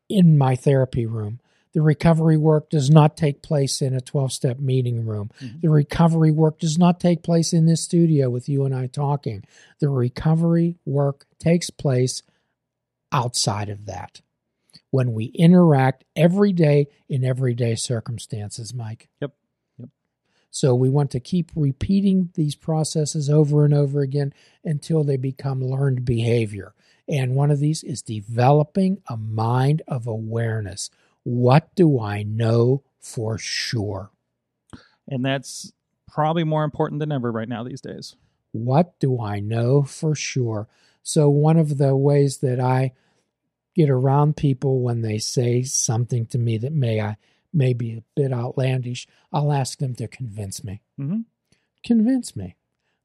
in 0.08 0.36
my 0.36 0.56
therapy 0.56 1.06
room. 1.06 1.40
The 1.76 1.82
recovery 1.82 2.38
work 2.38 2.70
does 2.70 2.88
not 2.88 3.18
take 3.18 3.42
place 3.42 3.82
in 3.82 3.92
a 3.92 4.00
12 4.00 4.32
step 4.32 4.58
meeting 4.58 5.04
room. 5.04 5.30
Mm-hmm. 5.42 5.60
The 5.60 5.68
recovery 5.68 6.30
work 6.30 6.58
does 6.58 6.78
not 6.78 6.98
take 6.98 7.22
place 7.22 7.52
in 7.52 7.66
this 7.66 7.82
studio 7.82 8.30
with 8.30 8.48
you 8.48 8.64
and 8.64 8.74
I 8.74 8.86
talking. 8.86 9.44
The 9.78 9.90
recovery 9.90 10.78
work 10.86 11.26
takes 11.38 11.68
place 11.68 12.22
outside 13.12 13.68
of 13.68 13.84
that 13.84 14.22
when 14.90 15.12
we 15.12 15.26
interact 15.26 16.04
every 16.16 16.54
day 16.54 16.86
in 17.10 17.26
everyday 17.26 17.74
circumstances, 17.74 18.72
Mike. 18.72 19.10
Yep. 19.20 19.34
Yep. 19.78 19.88
So 20.50 20.74
we 20.74 20.88
want 20.88 21.10
to 21.10 21.20
keep 21.20 21.50
repeating 21.54 22.30
these 22.36 22.54
processes 22.54 23.28
over 23.28 23.66
and 23.66 23.74
over 23.74 24.00
again 24.00 24.32
until 24.64 25.04
they 25.04 25.18
become 25.18 25.62
learned 25.62 26.06
behavior. 26.06 26.72
And 27.06 27.34
one 27.34 27.50
of 27.50 27.60
these 27.60 27.84
is 27.84 28.00
developing 28.00 29.02
a 29.08 29.18
mind 29.18 29.82
of 29.86 30.06
awareness 30.06 30.88
what 31.26 31.74
do 31.74 31.98
I 31.98 32.22
know 32.22 32.84
for 33.00 33.36
sure? 33.36 34.12
And 35.08 35.24
that's 35.24 35.72
probably 36.06 36.44
more 36.44 36.62
important 36.62 37.00
than 37.00 37.10
ever 37.10 37.32
right 37.32 37.48
now 37.48 37.64
these 37.64 37.80
days. 37.80 38.14
What 38.52 39.00
do 39.00 39.20
I 39.20 39.40
know 39.40 39.82
for 39.82 40.14
sure? 40.14 40.68
So, 41.02 41.28
one 41.28 41.56
of 41.56 41.78
the 41.78 41.96
ways 41.96 42.38
that 42.38 42.60
I 42.60 42.92
get 43.74 43.90
around 43.90 44.36
people 44.36 44.78
when 44.82 45.02
they 45.02 45.18
say 45.18 45.64
something 45.64 46.26
to 46.26 46.38
me 46.38 46.58
that 46.58 46.72
may 46.72 47.00
I 47.00 47.16
may 47.52 47.72
be 47.72 47.94
a 47.94 48.04
bit 48.14 48.32
outlandish, 48.32 49.08
I'll 49.32 49.52
ask 49.52 49.78
them 49.78 49.96
to 49.96 50.06
convince 50.06 50.62
me. 50.62 50.80
Mm-hmm. 50.98 51.22
Convince 51.84 52.36
me. 52.36 52.54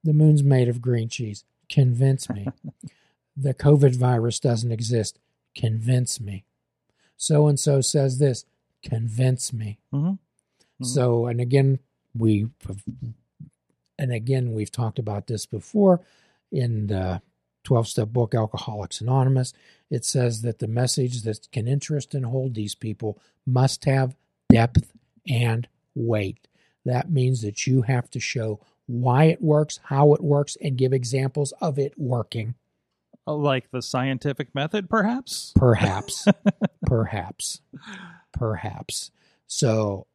The 0.03 0.13
moon's 0.13 0.43
made 0.43 0.69
of 0.69 0.79
green 0.79 1.09
cheese. 1.09 1.43
Convince 1.69 2.29
me. 2.29 2.45
the 3.35 3.55
COVID 3.55 3.95
virus 3.95 4.39
doesn't 4.39 4.71
exist. 4.71 5.17
Convince 5.55 6.21
me 6.21 6.45
so 7.21 7.47
and 7.47 7.59
so 7.59 7.81
says 7.81 8.17
this, 8.17 8.45
convince 8.81 9.53
me. 9.53 9.77
Mm-hmm. 9.93 10.07
Mm-hmm. 10.07 10.83
So, 10.85 11.27
and 11.27 11.39
again, 11.39 11.77
we, 12.17 12.47
and 13.99 14.11
again, 14.11 14.53
we've 14.53 14.71
talked 14.71 14.97
about 14.97 15.27
this 15.27 15.45
before 15.45 16.01
in 16.51 16.87
the 16.87 17.21
12 17.63 17.87
step 17.89 18.07
book, 18.07 18.33
Alcoholics 18.33 19.01
Anonymous. 19.01 19.53
It 19.91 20.03
says 20.03 20.41
that 20.41 20.57
the 20.57 20.67
message 20.67 21.21
that 21.21 21.47
can 21.51 21.67
interest 21.67 22.15
and 22.15 22.25
hold 22.25 22.55
these 22.55 22.73
people 22.73 23.19
must 23.45 23.85
have 23.85 24.15
depth 24.51 24.91
and 25.29 25.67
weight. 25.93 26.47
That 26.85 27.11
means 27.11 27.43
that 27.43 27.67
you 27.67 27.83
have 27.83 28.09
to 28.09 28.19
show 28.19 28.61
why 28.87 29.25
it 29.25 29.43
works, 29.43 29.79
how 29.83 30.15
it 30.15 30.23
works, 30.23 30.57
and 30.59 30.75
give 30.75 30.91
examples 30.91 31.53
of 31.61 31.77
it 31.77 31.93
working. 31.99 32.55
Like 33.37 33.71
the 33.71 33.81
scientific 33.81 34.53
method, 34.53 34.89
perhaps? 34.89 35.53
Perhaps. 35.55 36.27
perhaps. 36.85 37.61
Perhaps. 38.33 39.11
So 39.47 40.07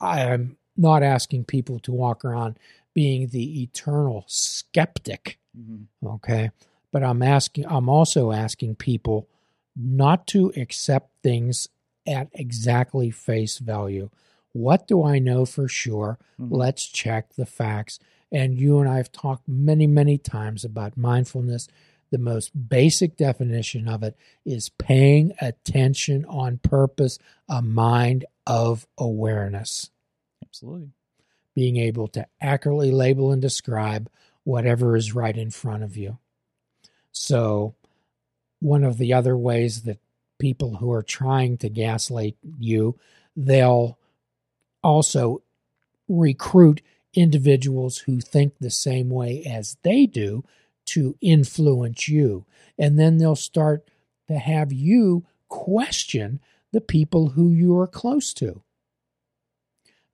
I 0.00 0.20
am 0.22 0.56
not 0.76 1.02
asking 1.02 1.44
people 1.44 1.78
to 1.80 1.92
walk 1.92 2.24
around 2.24 2.58
being 2.94 3.28
the 3.28 3.62
eternal 3.62 4.24
skeptic. 4.26 5.38
Mm-hmm. 5.58 6.06
Okay. 6.06 6.50
But 6.92 7.02
I'm 7.02 7.22
asking, 7.22 7.66
I'm 7.68 7.88
also 7.88 8.32
asking 8.32 8.76
people 8.76 9.28
not 9.76 10.26
to 10.28 10.52
accept 10.56 11.10
things 11.22 11.68
at 12.06 12.28
exactly 12.32 13.10
face 13.10 13.58
value. 13.58 14.10
What 14.52 14.86
do 14.86 15.02
I 15.02 15.18
know 15.18 15.44
for 15.44 15.66
sure? 15.66 16.18
Mm-hmm. 16.40 16.54
Let's 16.54 16.86
check 16.86 17.34
the 17.34 17.46
facts. 17.46 17.98
And 18.30 18.60
you 18.60 18.78
and 18.78 18.88
I 18.88 18.96
have 18.96 19.10
talked 19.10 19.48
many, 19.48 19.86
many 19.86 20.18
times 20.18 20.64
about 20.64 20.96
mindfulness 20.96 21.68
the 22.10 22.18
most 22.18 22.50
basic 22.68 23.16
definition 23.16 23.88
of 23.88 24.02
it 24.02 24.16
is 24.44 24.68
paying 24.68 25.32
attention 25.40 26.24
on 26.26 26.58
purpose, 26.58 27.18
a 27.48 27.62
mind 27.62 28.24
of 28.46 28.86
awareness. 28.98 29.90
Absolutely. 30.44 30.90
Being 31.54 31.76
able 31.76 32.08
to 32.08 32.26
accurately 32.40 32.90
label 32.90 33.32
and 33.32 33.40
describe 33.40 34.10
whatever 34.44 34.96
is 34.96 35.14
right 35.14 35.36
in 35.36 35.50
front 35.50 35.82
of 35.82 35.96
you. 35.96 36.18
So, 37.12 37.74
one 38.60 38.84
of 38.84 38.98
the 38.98 39.12
other 39.12 39.36
ways 39.36 39.82
that 39.82 39.98
people 40.38 40.76
who 40.76 40.90
are 40.92 41.02
trying 41.02 41.58
to 41.58 41.68
gaslight 41.68 42.36
you, 42.58 42.98
they'll 43.36 43.98
also 44.82 45.42
recruit 46.08 46.82
individuals 47.14 47.98
who 47.98 48.20
think 48.20 48.54
the 48.58 48.70
same 48.70 49.08
way 49.08 49.44
as 49.44 49.76
they 49.82 50.06
do 50.06 50.44
to 50.86 51.16
influence 51.20 52.08
you. 52.08 52.44
And 52.78 52.98
then 52.98 53.18
they'll 53.18 53.36
start 53.36 53.88
to 54.28 54.38
have 54.38 54.72
you 54.72 55.24
question 55.48 56.40
the 56.72 56.80
people 56.80 57.30
who 57.30 57.50
you 57.50 57.76
are 57.78 57.86
close 57.86 58.34
to, 58.34 58.62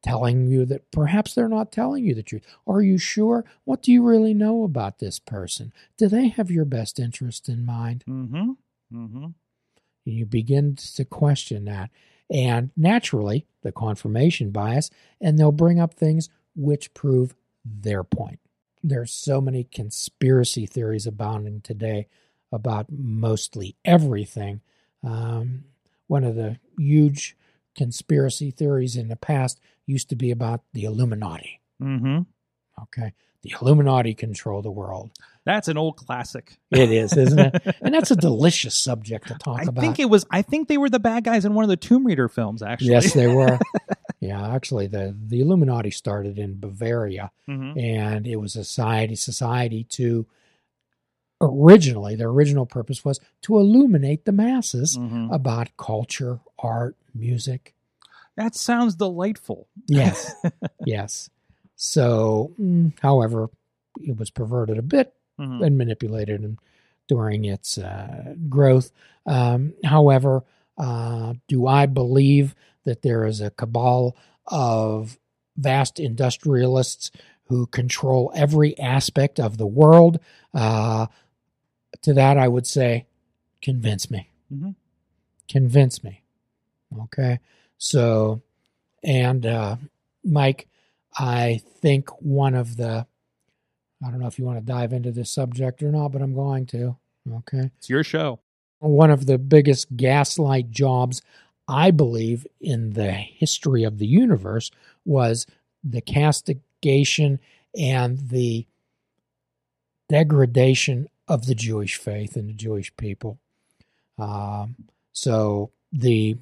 telling 0.02 0.46
you 0.46 0.66
that 0.66 0.90
perhaps 0.90 1.34
they're 1.34 1.48
not 1.48 1.72
telling 1.72 2.04
you 2.04 2.14
the 2.14 2.22
truth. 2.22 2.44
Are 2.66 2.82
you 2.82 2.98
sure? 2.98 3.44
What 3.64 3.82
do 3.82 3.92
you 3.92 4.02
really 4.02 4.34
know 4.34 4.64
about 4.64 4.98
this 4.98 5.18
person? 5.18 5.72
Do 5.96 6.08
they 6.08 6.28
have 6.28 6.50
your 6.50 6.66
best 6.66 6.98
interest 6.98 7.48
in 7.48 7.64
mind? 7.64 8.04
Mm-hmm. 8.08 8.50
Mm-hmm. 8.94 9.24
And 9.24 10.14
you 10.14 10.26
begin 10.26 10.76
to 10.76 11.04
question 11.04 11.64
that. 11.64 11.90
And 12.30 12.70
naturally, 12.76 13.46
the 13.62 13.72
confirmation 13.72 14.50
bias, 14.50 14.90
and 15.20 15.38
they'll 15.38 15.52
bring 15.52 15.80
up 15.80 15.94
things 15.94 16.28
which 16.54 16.94
prove 16.94 17.34
their 17.64 18.04
point 18.04 18.40
there's 18.82 19.12
so 19.12 19.40
many 19.40 19.64
conspiracy 19.64 20.66
theories 20.66 21.06
abounding 21.06 21.60
today 21.60 22.08
about 22.52 22.86
mostly 22.90 23.76
everything. 23.84 24.60
Um, 25.04 25.64
one 26.06 26.24
of 26.24 26.34
the 26.34 26.58
huge 26.78 27.36
conspiracy 27.76 28.50
theories 28.50 28.96
in 28.96 29.08
the 29.08 29.16
past 29.16 29.60
used 29.86 30.08
to 30.10 30.16
be 30.16 30.30
about 30.30 30.62
the 30.72 30.84
Illuminati. 30.84 31.60
Mm-hmm. 31.82 32.20
Okay. 32.82 33.12
The 33.42 33.54
Illuminati 33.60 34.14
control 34.14 34.60
the 34.60 34.70
world. 34.70 35.12
That's 35.46 35.68
an 35.68 35.78
old 35.78 35.96
classic. 35.96 36.58
It 36.70 36.92
is, 36.92 37.16
isn't 37.16 37.38
it? 37.38 37.76
and 37.82 37.94
that's 37.94 38.10
a 38.10 38.16
delicious 38.16 38.82
subject 38.82 39.28
to 39.28 39.34
talk 39.34 39.60
I 39.60 39.62
about. 39.62 39.78
I 39.78 39.80
think 39.80 39.98
it 39.98 40.10
was. 40.10 40.26
I 40.30 40.42
think 40.42 40.68
they 40.68 40.76
were 40.76 40.90
the 40.90 41.00
bad 41.00 41.24
guys 41.24 41.46
in 41.46 41.54
one 41.54 41.64
of 41.64 41.70
the 41.70 41.76
Tomb 41.76 42.06
Raider 42.06 42.28
films. 42.28 42.62
Actually, 42.62 42.90
yes, 42.90 43.14
they 43.14 43.26
were. 43.26 43.58
Yeah, 44.20 44.54
actually, 44.54 44.86
the 44.86 45.16
the 45.18 45.40
Illuminati 45.40 45.90
started 45.90 46.38
in 46.38 46.60
Bavaria, 46.60 47.30
mm-hmm. 47.48 47.78
and 47.78 48.26
it 48.26 48.36
was 48.36 48.54
a 48.54 48.64
society 48.64 49.16
society 49.16 49.84
to 49.84 50.26
originally 51.40 52.16
their 52.16 52.28
original 52.28 52.66
purpose 52.66 53.02
was 53.02 53.18
to 53.40 53.58
illuminate 53.58 54.26
the 54.26 54.32
masses 54.32 54.98
mm-hmm. 54.98 55.32
about 55.32 55.74
culture, 55.78 56.40
art, 56.58 56.96
music. 57.14 57.74
That 58.36 58.54
sounds 58.54 58.94
delightful. 58.94 59.68
Yes, 59.86 60.34
yes. 60.86 61.30
So, 61.76 62.52
mm, 62.60 62.92
however, 63.00 63.48
it 64.02 64.18
was 64.18 64.30
perverted 64.30 64.76
a 64.76 64.82
bit 64.82 65.14
mm-hmm. 65.38 65.62
and 65.62 65.78
manipulated 65.78 66.42
and 66.42 66.58
during 67.08 67.44
its 67.44 67.78
uh, 67.78 68.34
growth. 68.48 68.92
Um, 69.26 69.74
however, 69.84 70.44
uh, 70.80 71.34
do 71.46 71.66
I 71.66 71.84
believe 71.84 72.54
that 72.84 73.02
there 73.02 73.26
is 73.26 73.40
a 73.40 73.50
cabal 73.50 74.16
of 74.46 75.18
vast 75.56 76.00
industrialists 76.00 77.10
who 77.44 77.66
control 77.66 78.32
every 78.34 78.78
aspect 78.78 79.38
of 79.38 79.58
the 79.58 79.66
world. 79.66 80.18
Uh, 80.54 81.06
to 82.00 82.14
that, 82.14 82.38
I 82.38 82.48
would 82.48 82.66
say, 82.66 83.06
convince 83.60 84.10
me. 84.10 84.30
Mm-hmm. 84.52 84.70
Convince 85.48 86.02
me. 86.02 86.22
Okay. 87.02 87.40
So, 87.76 88.40
and 89.02 89.44
uh, 89.44 89.76
Mike, 90.24 90.66
I 91.18 91.60
think 91.82 92.08
one 92.22 92.54
of 92.54 92.76
the, 92.76 93.06
I 94.02 94.10
don't 94.10 94.20
know 94.20 94.28
if 94.28 94.38
you 94.38 94.46
want 94.46 94.58
to 94.58 94.64
dive 94.64 94.94
into 94.94 95.10
this 95.10 95.30
subject 95.30 95.82
or 95.82 95.92
not, 95.92 96.08
but 96.12 96.22
I'm 96.22 96.34
going 96.34 96.64
to. 96.66 96.96
Okay. 97.30 97.70
It's 97.76 97.90
your 97.90 98.02
show. 98.02 98.40
One 98.80 99.10
of 99.10 99.26
the 99.26 99.38
biggest 99.38 99.96
gaslight 99.96 100.70
jobs 100.70 101.22
I 101.70 101.92
believe, 101.92 102.48
in 102.60 102.94
the 102.94 103.12
history 103.12 103.84
of 103.84 103.98
the 103.98 104.06
universe 104.06 104.72
was 105.04 105.46
the 105.84 106.00
castigation 106.00 107.38
and 107.78 108.28
the 108.28 108.66
degradation 110.08 111.06
of 111.28 111.46
the 111.46 111.54
Jewish 111.54 111.96
faith 111.96 112.34
and 112.34 112.48
the 112.48 112.54
Jewish 112.54 112.94
people. 112.96 113.38
Um, 114.18 114.74
so 115.12 115.70
the 115.92 116.38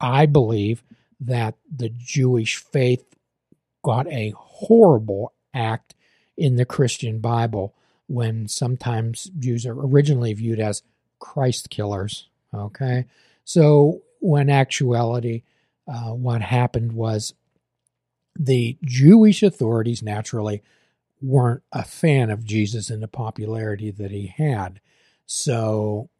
I 0.00 0.24
believe 0.24 0.82
that 1.20 1.56
the 1.70 1.90
Jewish 1.90 2.56
faith 2.56 3.04
got 3.84 4.06
a 4.08 4.32
horrible 4.36 5.34
act 5.52 5.94
in 6.34 6.56
the 6.56 6.64
Christian 6.64 7.18
Bible 7.20 7.74
when 8.06 8.48
sometimes 8.48 9.30
Jews 9.38 9.66
are 9.66 9.78
originally 9.78 10.32
viewed 10.32 10.60
as 10.60 10.82
Christ 11.24 11.70
killers. 11.70 12.28
Okay. 12.52 13.06
So, 13.44 14.02
when 14.20 14.50
actuality, 14.50 15.42
uh, 15.88 16.12
what 16.12 16.42
happened 16.42 16.92
was 16.92 17.32
the 18.38 18.76
Jewish 18.84 19.42
authorities 19.42 20.02
naturally 20.02 20.62
weren't 21.22 21.62
a 21.72 21.82
fan 21.82 22.28
of 22.28 22.44
Jesus 22.44 22.90
and 22.90 23.02
the 23.02 23.08
popularity 23.08 23.90
that 23.90 24.10
he 24.10 24.26
had. 24.36 24.80
So, 25.24 26.10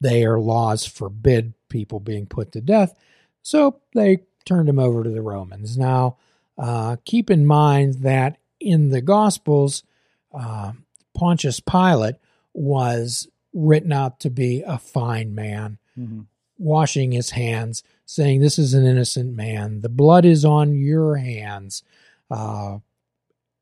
their 0.00 0.38
laws 0.38 0.86
forbid 0.86 1.54
people 1.68 1.98
being 1.98 2.26
put 2.26 2.52
to 2.52 2.60
death. 2.60 2.94
So, 3.42 3.80
they 3.94 4.18
turned 4.44 4.68
him 4.68 4.78
over 4.78 5.02
to 5.02 5.10
the 5.10 5.22
Romans. 5.22 5.76
Now, 5.76 6.18
uh, 6.56 6.96
keep 7.04 7.30
in 7.30 7.46
mind 7.46 7.94
that 8.02 8.38
in 8.60 8.90
the 8.90 9.02
Gospels, 9.02 9.82
uh, 10.32 10.72
Pontius 11.14 11.58
Pilate 11.58 12.16
was 12.52 13.28
written 13.54 13.92
out 13.92 14.20
to 14.20 14.30
be 14.30 14.62
a 14.66 14.78
fine 14.78 15.34
man, 15.34 15.78
Mm-hmm. 15.98 16.22
washing 16.58 17.12
his 17.12 17.30
hands, 17.30 17.84
saying, 18.04 18.40
This 18.40 18.58
is 18.58 18.74
an 18.74 18.84
innocent 18.84 19.34
man. 19.36 19.80
The 19.80 19.88
blood 19.88 20.24
is 20.24 20.44
on 20.44 20.74
your 20.74 21.14
hands. 21.16 21.84
Uh, 22.28 22.78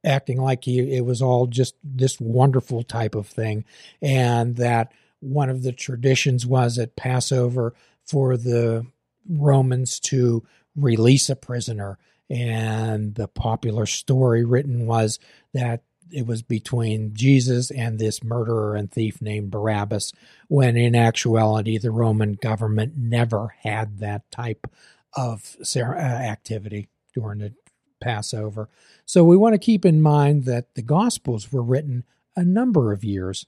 acting 0.04 0.40
like 0.40 0.64
he, 0.64 0.96
it 0.96 1.04
was 1.04 1.20
all 1.22 1.46
just 1.46 1.74
this 1.84 2.18
wonderful 2.18 2.82
type 2.82 3.14
of 3.14 3.26
thing. 3.26 3.64
And 4.00 4.56
that 4.56 4.92
one 5.20 5.50
of 5.50 5.62
the 5.62 5.72
traditions 5.72 6.46
was 6.46 6.78
at 6.78 6.96
Passover 6.96 7.74
for 8.04 8.36
the 8.36 8.86
Romans 9.28 10.00
to 10.00 10.42
release 10.74 11.28
a 11.30 11.36
prisoner. 11.36 11.98
And 12.30 13.14
the 13.14 13.28
popular 13.28 13.84
story 13.86 14.42
written 14.44 14.86
was 14.86 15.18
that 15.52 15.82
it 16.12 16.26
was 16.26 16.42
between 16.42 17.14
Jesus 17.14 17.70
and 17.70 17.98
this 17.98 18.22
murderer 18.22 18.76
and 18.76 18.90
thief 18.90 19.20
named 19.22 19.50
Barabbas, 19.50 20.12
when 20.48 20.76
in 20.76 20.94
actuality, 20.94 21.78
the 21.78 21.90
Roman 21.90 22.34
government 22.34 22.94
never 22.96 23.54
had 23.62 23.98
that 23.98 24.30
type 24.30 24.66
of 25.14 25.56
uh, 25.76 25.80
activity 25.80 26.88
during 27.14 27.38
the 27.40 27.54
Passover. 28.00 28.68
So 29.06 29.24
we 29.24 29.36
want 29.36 29.54
to 29.54 29.58
keep 29.58 29.84
in 29.84 30.02
mind 30.02 30.44
that 30.44 30.74
the 30.74 30.82
Gospels 30.82 31.52
were 31.52 31.62
written 31.62 32.04
a 32.36 32.44
number 32.44 32.92
of 32.92 33.04
years 33.04 33.46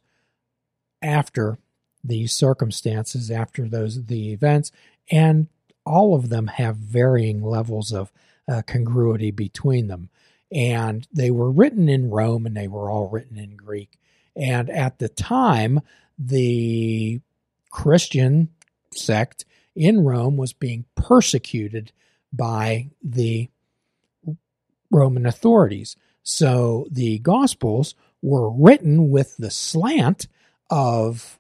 after 1.03 1.59
these 2.03 2.33
circumstances, 2.33 3.31
after 3.31 3.69
those 3.69 4.07
the 4.07 4.33
events, 4.33 4.71
and 5.11 5.49
all 5.85 6.15
of 6.15 6.29
them 6.29 6.47
have 6.47 6.77
varying 6.77 7.43
levels 7.43 7.93
of 7.93 8.13
uh, 8.49 8.63
congruity 8.67 9.31
between 9.31 9.89
them 9.89 10.11
and 10.55 11.07
they 11.13 11.31
were 11.33 11.51
written 11.51 11.89
in 11.89 12.11
Rome 12.11 12.47
and 12.47 12.57
they 12.57 12.69
were 12.69 12.89
all 12.89 13.09
written 13.09 13.37
in 13.37 13.57
Greek. 13.57 13.99
And 14.37 14.71
at 14.71 14.99
the 14.99 15.09
time, 15.09 15.81
the 16.17 17.21
Christian 17.71 18.51
sect 18.93 19.45
in 19.75 20.05
Rome 20.05 20.37
was 20.37 20.53
being 20.53 20.85
persecuted 20.95 21.91
by 22.33 22.91
the 23.03 23.49
Roman 24.91 25.27
authorities. 25.27 25.97
So 26.23 26.87
the 26.91 27.19
Gospels 27.19 27.97
were 28.23 28.51
written 28.51 29.11
with 29.11 29.37
the 29.37 29.51
slant 29.51 30.29
of 30.71 31.39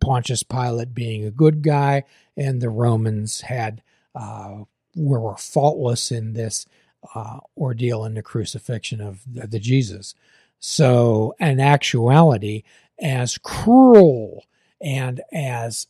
Pontius 0.00 0.42
Pilate 0.42 0.94
being 0.94 1.24
a 1.24 1.30
good 1.30 1.62
guy, 1.62 2.04
and 2.36 2.60
the 2.60 2.70
Romans 2.70 3.42
had 3.42 3.82
uh, 4.14 4.64
were 4.96 5.36
faultless 5.36 6.10
in 6.10 6.32
this 6.32 6.66
uh, 7.14 7.38
ordeal 7.56 8.04
in 8.04 8.14
the 8.14 8.22
crucifixion 8.22 9.00
of 9.00 9.20
the, 9.26 9.46
the 9.46 9.58
Jesus. 9.58 10.14
So, 10.58 11.34
in 11.38 11.60
actuality, 11.60 12.62
as 12.98 13.38
cruel 13.38 14.44
and 14.80 15.20
as 15.32 15.86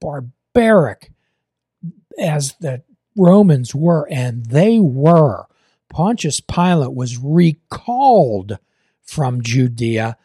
barbaric 0.00 1.12
as 2.18 2.54
the 2.60 2.82
Romans 3.16 3.74
were, 3.74 4.06
and 4.10 4.46
they 4.46 4.78
were, 4.78 5.46
Pontius 5.88 6.40
Pilate 6.40 6.94
was 6.94 7.18
recalled 7.18 8.58
from 9.02 9.42
Judea 9.42 10.16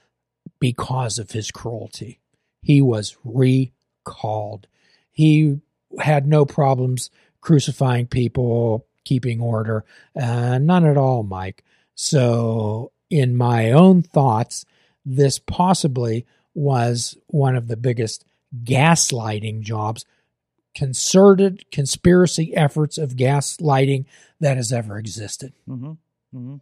because 0.59 1.17
of 1.17 1.31
his 1.31 1.51
cruelty. 1.51 2.19
He 2.61 2.81
was 2.81 3.17
recalled. 3.23 4.67
He 5.11 5.59
had 5.99 6.27
no 6.27 6.45
problems 6.45 7.09
crucifying 7.41 8.07
people, 8.07 8.84
keeping 9.05 9.39
order. 9.39 9.85
Uh, 10.19 10.57
none 10.57 10.85
at 10.85 10.97
all, 10.97 11.23
Mike. 11.23 11.63
So, 11.95 12.91
in 13.09 13.37
my 13.37 13.71
own 13.71 14.01
thoughts, 14.01 14.65
this 15.05 15.39
possibly 15.39 16.25
was 16.53 17.17
one 17.27 17.55
of 17.55 17.67
the 17.67 17.77
biggest 17.77 18.25
gaslighting 18.63 19.61
jobs, 19.61 20.05
concerted 20.73 21.69
conspiracy 21.71 22.53
efforts 22.55 22.97
of 22.97 23.15
gaslighting 23.15 24.05
that 24.39 24.57
has 24.57 24.73
ever 24.73 24.97
existed. 24.97 25.53
Mm-hmm. 25.69 25.91
Mm-hmm. 26.35 26.55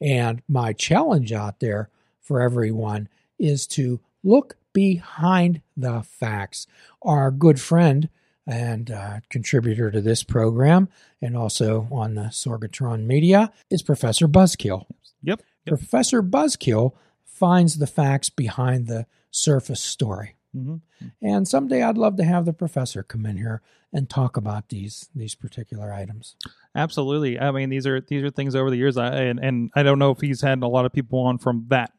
And 0.00 0.42
my 0.48 0.72
challenge 0.72 1.32
out 1.32 1.60
there 1.60 1.90
for 2.20 2.40
everyone 2.40 3.08
is 3.38 3.66
to 3.66 4.00
look 4.22 4.56
behind 4.72 5.60
the 5.76 6.02
facts. 6.02 6.66
Our 7.02 7.30
good 7.30 7.60
friend 7.60 8.08
and 8.48 8.90
uh, 8.90 9.20
contributor 9.28 9.90
to 9.90 10.00
this 10.00 10.24
program 10.24 10.88
and 11.20 11.36
also 11.36 11.86
on 11.92 12.14
the 12.14 12.22
Sorgatron 12.22 13.04
media 13.04 13.52
is 13.70 13.82
Professor 13.82 14.26
Buzzkill. 14.26 14.86
Yep. 15.22 15.42
yep. 15.64 15.78
Professor 15.78 16.22
Buzzkill 16.22 16.94
finds 17.24 17.78
the 17.78 17.86
facts 17.86 18.30
behind 18.30 18.86
the 18.86 19.06
surface 19.30 19.82
story. 19.82 20.36
Mm-hmm. 20.56 20.76
And 21.20 21.46
someday 21.46 21.82
I'd 21.82 21.98
love 21.98 22.16
to 22.16 22.24
have 22.24 22.46
the 22.46 22.54
professor 22.54 23.02
come 23.02 23.26
in 23.26 23.36
here 23.36 23.60
and 23.92 24.08
talk 24.08 24.36
about 24.38 24.70
these 24.70 25.10
these 25.14 25.34
particular 25.34 25.92
items. 25.92 26.36
Absolutely. 26.74 27.38
I 27.38 27.50
mean, 27.50 27.68
these 27.68 27.86
are 27.86 28.00
these 28.00 28.24
are 28.24 28.30
things 28.30 28.54
over 28.54 28.70
the 28.70 28.76
years. 28.76 28.96
I 28.96 29.08
and, 29.24 29.38
and 29.38 29.70
I 29.76 29.82
don't 29.82 29.98
know 29.98 30.10
if 30.10 30.20
he's 30.20 30.40
had 30.40 30.62
a 30.62 30.68
lot 30.68 30.86
of 30.86 30.92
people 30.92 31.20
on 31.20 31.36
from 31.36 31.66
that 31.68 31.92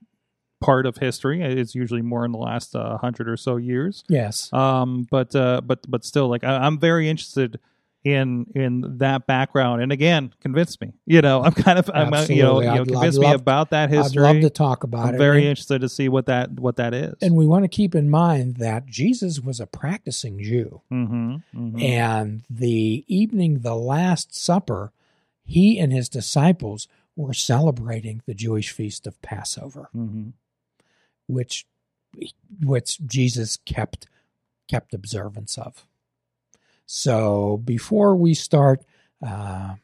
part 0.59 0.85
of 0.85 0.97
history. 0.97 1.41
It's 1.41 1.75
usually 1.75 2.01
more 2.01 2.25
in 2.25 2.31
the 2.31 2.37
last 2.37 2.75
uh, 2.75 2.97
hundred 2.97 3.29
or 3.29 3.37
so 3.37 3.57
years. 3.57 4.03
Yes. 4.07 4.51
Um. 4.53 5.07
But 5.09 5.35
uh. 5.35 5.61
But 5.61 5.89
but 5.89 6.03
still, 6.03 6.27
like 6.27 6.43
I, 6.43 6.57
I'm 6.57 6.79
very 6.79 7.09
interested 7.09 7.59
in 8.03 8.45
in 8.55 8.97
that 8.99 9.27
background 9.27 9.81
and 9.81 9.91
again 9.91 10.33
convince 10.39 10.79
me 10.79 10.93
you 11.05 11.21
know 11.21 11.43
i'm 11.43 11.51
kind 11.51 11.77
of 11.77 11.89
i'm 11.93 12.07
you 12.29 12.41
know, 12.41 12.61
you 12.61 12.67
know 12.67 12.85
convince 12.85 13.19
me 13.19 13.31
about 13.31 13.71
that 13.71 13.89
history 13.89 14.23
i'd 14.25 14.33
love 14.35 14.41
to 14.41 14.49
talk 14.49 14.83
about 14.83 15.07
I'm 15.07 15.15
it 15.15 15.17
very 15.17 15.39
and, 15.39 15.47
interested 15.47 15.81
to 15.81 15.89
see 15.89 16.07
what 16.07 16.27
that 16.27 16.51
what 16.51 16.77
that 16.77 16.93
is 16.93 17.15
and 17.21 17.35
we 17.35 17.45
want 17.45 17.65
to 17.65 17.67
keep 17.67 17.95
in 17.95 18.09
mind 18.09 18.55
that 18.55 18.85
jesus 18.85 19.41
was 19.41 19.59
a 19.59 19.67
practicing 19.67 20.41
jew 20.41 20.81
mm-hmm, 20.91 21.35
mm-hmm. 21.53 21.79
and 21.79 22.43
the 22.49 23.03
evening 23.07 23.59
the 23.59 23.75
last 23.75 24.33
supper 24.33 24.93
he 25.43 25.77
and 25.77 25.91
his 25.91 26.07
disciples 26.07 26.87
were 27.17 27.33
celebrating 27.33 28.21
the 28.25 28.33
jewish 28.33 28.71
feast 28.71 29.05
of 29.07 29.21
passover 29.21 29.89
mm-hmm. 29.93 30.29
Which 31.29 31.65
which 32.61 32.99
jesus 33.05 33.57
kept 33.65 34.07
kept 34.67 34.93
observance 34.93 35.57
of 35.57 35.85
so 36.91 37.57
before 37.57 38.15
we 38.15 38.33
start, 38.33 38.83
uh, 39.23 39.75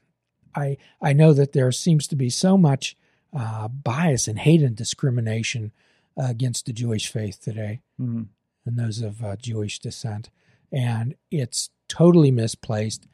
I 0.56 0.78
I 1.00 1.14
know 1.14 1.34
that 1.34 1.54
there 1.54 1.72
seems 1.72 2.08
to 2.08 2.16
be 2.16 2.32
so 2.32 2.58
much 2.58 2.98
uh, 3.32 3.68
bias 3.68 4.28
and 4.28 4.40
hate 4.40 4.64
and 4.64 4.76
discrimination 4.76 5.72
uh, 6.20 6.26
against 6.30 6.66
the 6.66 6.74
Jewish 6.74 7.08
faith 7.08 7.40
today 7.40 7.82
mm-hmm. 8.02 8.24
and 8.66 8.80
those 8.80 9.02
of 9.02 9.24
uh, 9.24 9.36
Jewish 9.36 9.78
descent, 9.78 10.32
and 10.72 11.14
it's 11.30 11.70
totally 11.88 12.32
misplaced. 12.32 13.06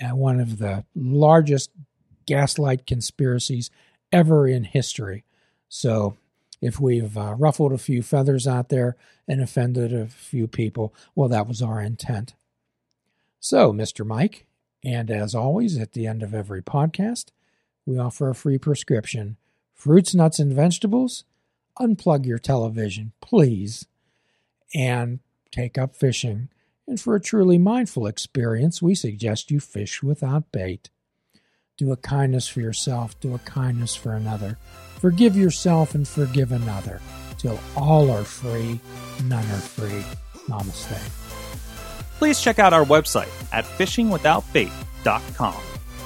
And 0.00 0.16
one 0.16 0.38
of 0.38 0.58
the 0.58 0.84
largest 0.94 1.72
gaslight 2.28 2.86
conspiracies 2.86 3.68
ever 4.12 4.46
in 4.46 4.62
history. 4.62 5.24
So 5.68 6.16
if 6.60 6.80
we've 6.80 7.16
uh, 7.16 7.34
ruffled 7.38 7.72
a 7.72 7.78
few 7.78 8.02
feathers 8.02 8.46
out 8.46 8.68
there 8.68 8.96
and 9.26 9.40
offended 9.40 9.92
a 9.92 10.06
few 10.06 10.46
people, 10.46 10.94
well, 11.14 11.28
that 11.28 11.48
was 11.48 11.62
our 11.62 11.80
intent. 11.80 12.34
So, 13.38 13.72
Mr. 13.72 14.06
Mike, 14.06 14.46
and 14.84 15.10
as 15.10 15.34
always, 15.34 15.78
at 15.78 15.92
the 15.92 16.06
end 16.06 16.22
of 16.22 16.34
every 16.34 16.62
podcast, 16.62 17.26
we 17.86 17.98
offer 17.98 18.28
a 18.28 18.34
free 18.34 18.58
prescription 18.58 19.36
fruits, 19.74 20.14
nuts, 20.14 20.38
and 20.38 20.52
vegetables. 20.52 21.24
Unplug 21.78 22.26
your 22.26 22.38
television, 22.38 23.12
please, 23.22 23.86
and 24.74 25.20
take 25.50 25.78
up 25.78 25.96
fishing. 25.96 26.50
And 26.86 27.00
for 27.00 27.14
a 27.14 27.20
truly 27.20 27.56
mindful 27.56 28.06
experience, 28.06 28.82
we 28.82 28.94
suggest 28.94 29.50
you 29.50 29.60
fish 29.60 30.02
without 30.02 30.52
bait. 30.52 30.90
Do 31.80 31.90
a 31.92 31.96
kindness 31.96 32.46
for 32.46 32.60
yourself, 32.60 33.18
do 33.18 33.34
a 33.34 33.38
kindness 33.40 33.96
for 33.96 34.12
another. 34.12 34.58
Forgive 35.00 35.34
yourself 35.34 35.96
and 35.96 36.06
forgive 36.06 36.52
another. 36.52 37.00
Till 37.38 37.58
all 37.74 38.10
are 38.10 38.22
free, 38.22 38.78
none 39.24 39.46
are 39.46 39.64
free. 39.74 40.04
Namaste 40.46 41.20
please 42.20 42.38
check 42.38 42.58
out 42.58 42.74
our 42.74 42.84
website 42.84 43.30
at 43.50 43.64
fishingwithoutbait.com, 43.64 45.54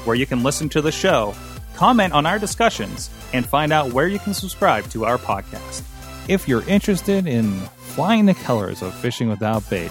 where 0.07 0.15
you 0.15 0.27
can 0.27 0.45
listen 0.45 0.69
to 0.69 0.81
the 0.81 0.93
show, 0.93 1.35
comment 1.75 2.13
on 2.13 2.25
our 2.25 2.39
discussions, 2.39 3.11
and 3.33 3.45
find 3.45 3.73
out 3.73 3.93
where 3.93 4.07
you 4.07 4.21
can 4.21 4.33
subscribe 4.33 4.89
to 4.91 5.05
our 5.05 5.19
podcast. 5.19 5.83
If 6.29 6.47
you're 6.47 6.63
interested 6.69 7.27
in 7.27 7.51
flying 7.97 8.27
the 8.27 8.35
colors 8.35 8.81
of 8.81 8.95
fishing 8.95 9.29
without 9.29 9.69
bait, 9.69 9.91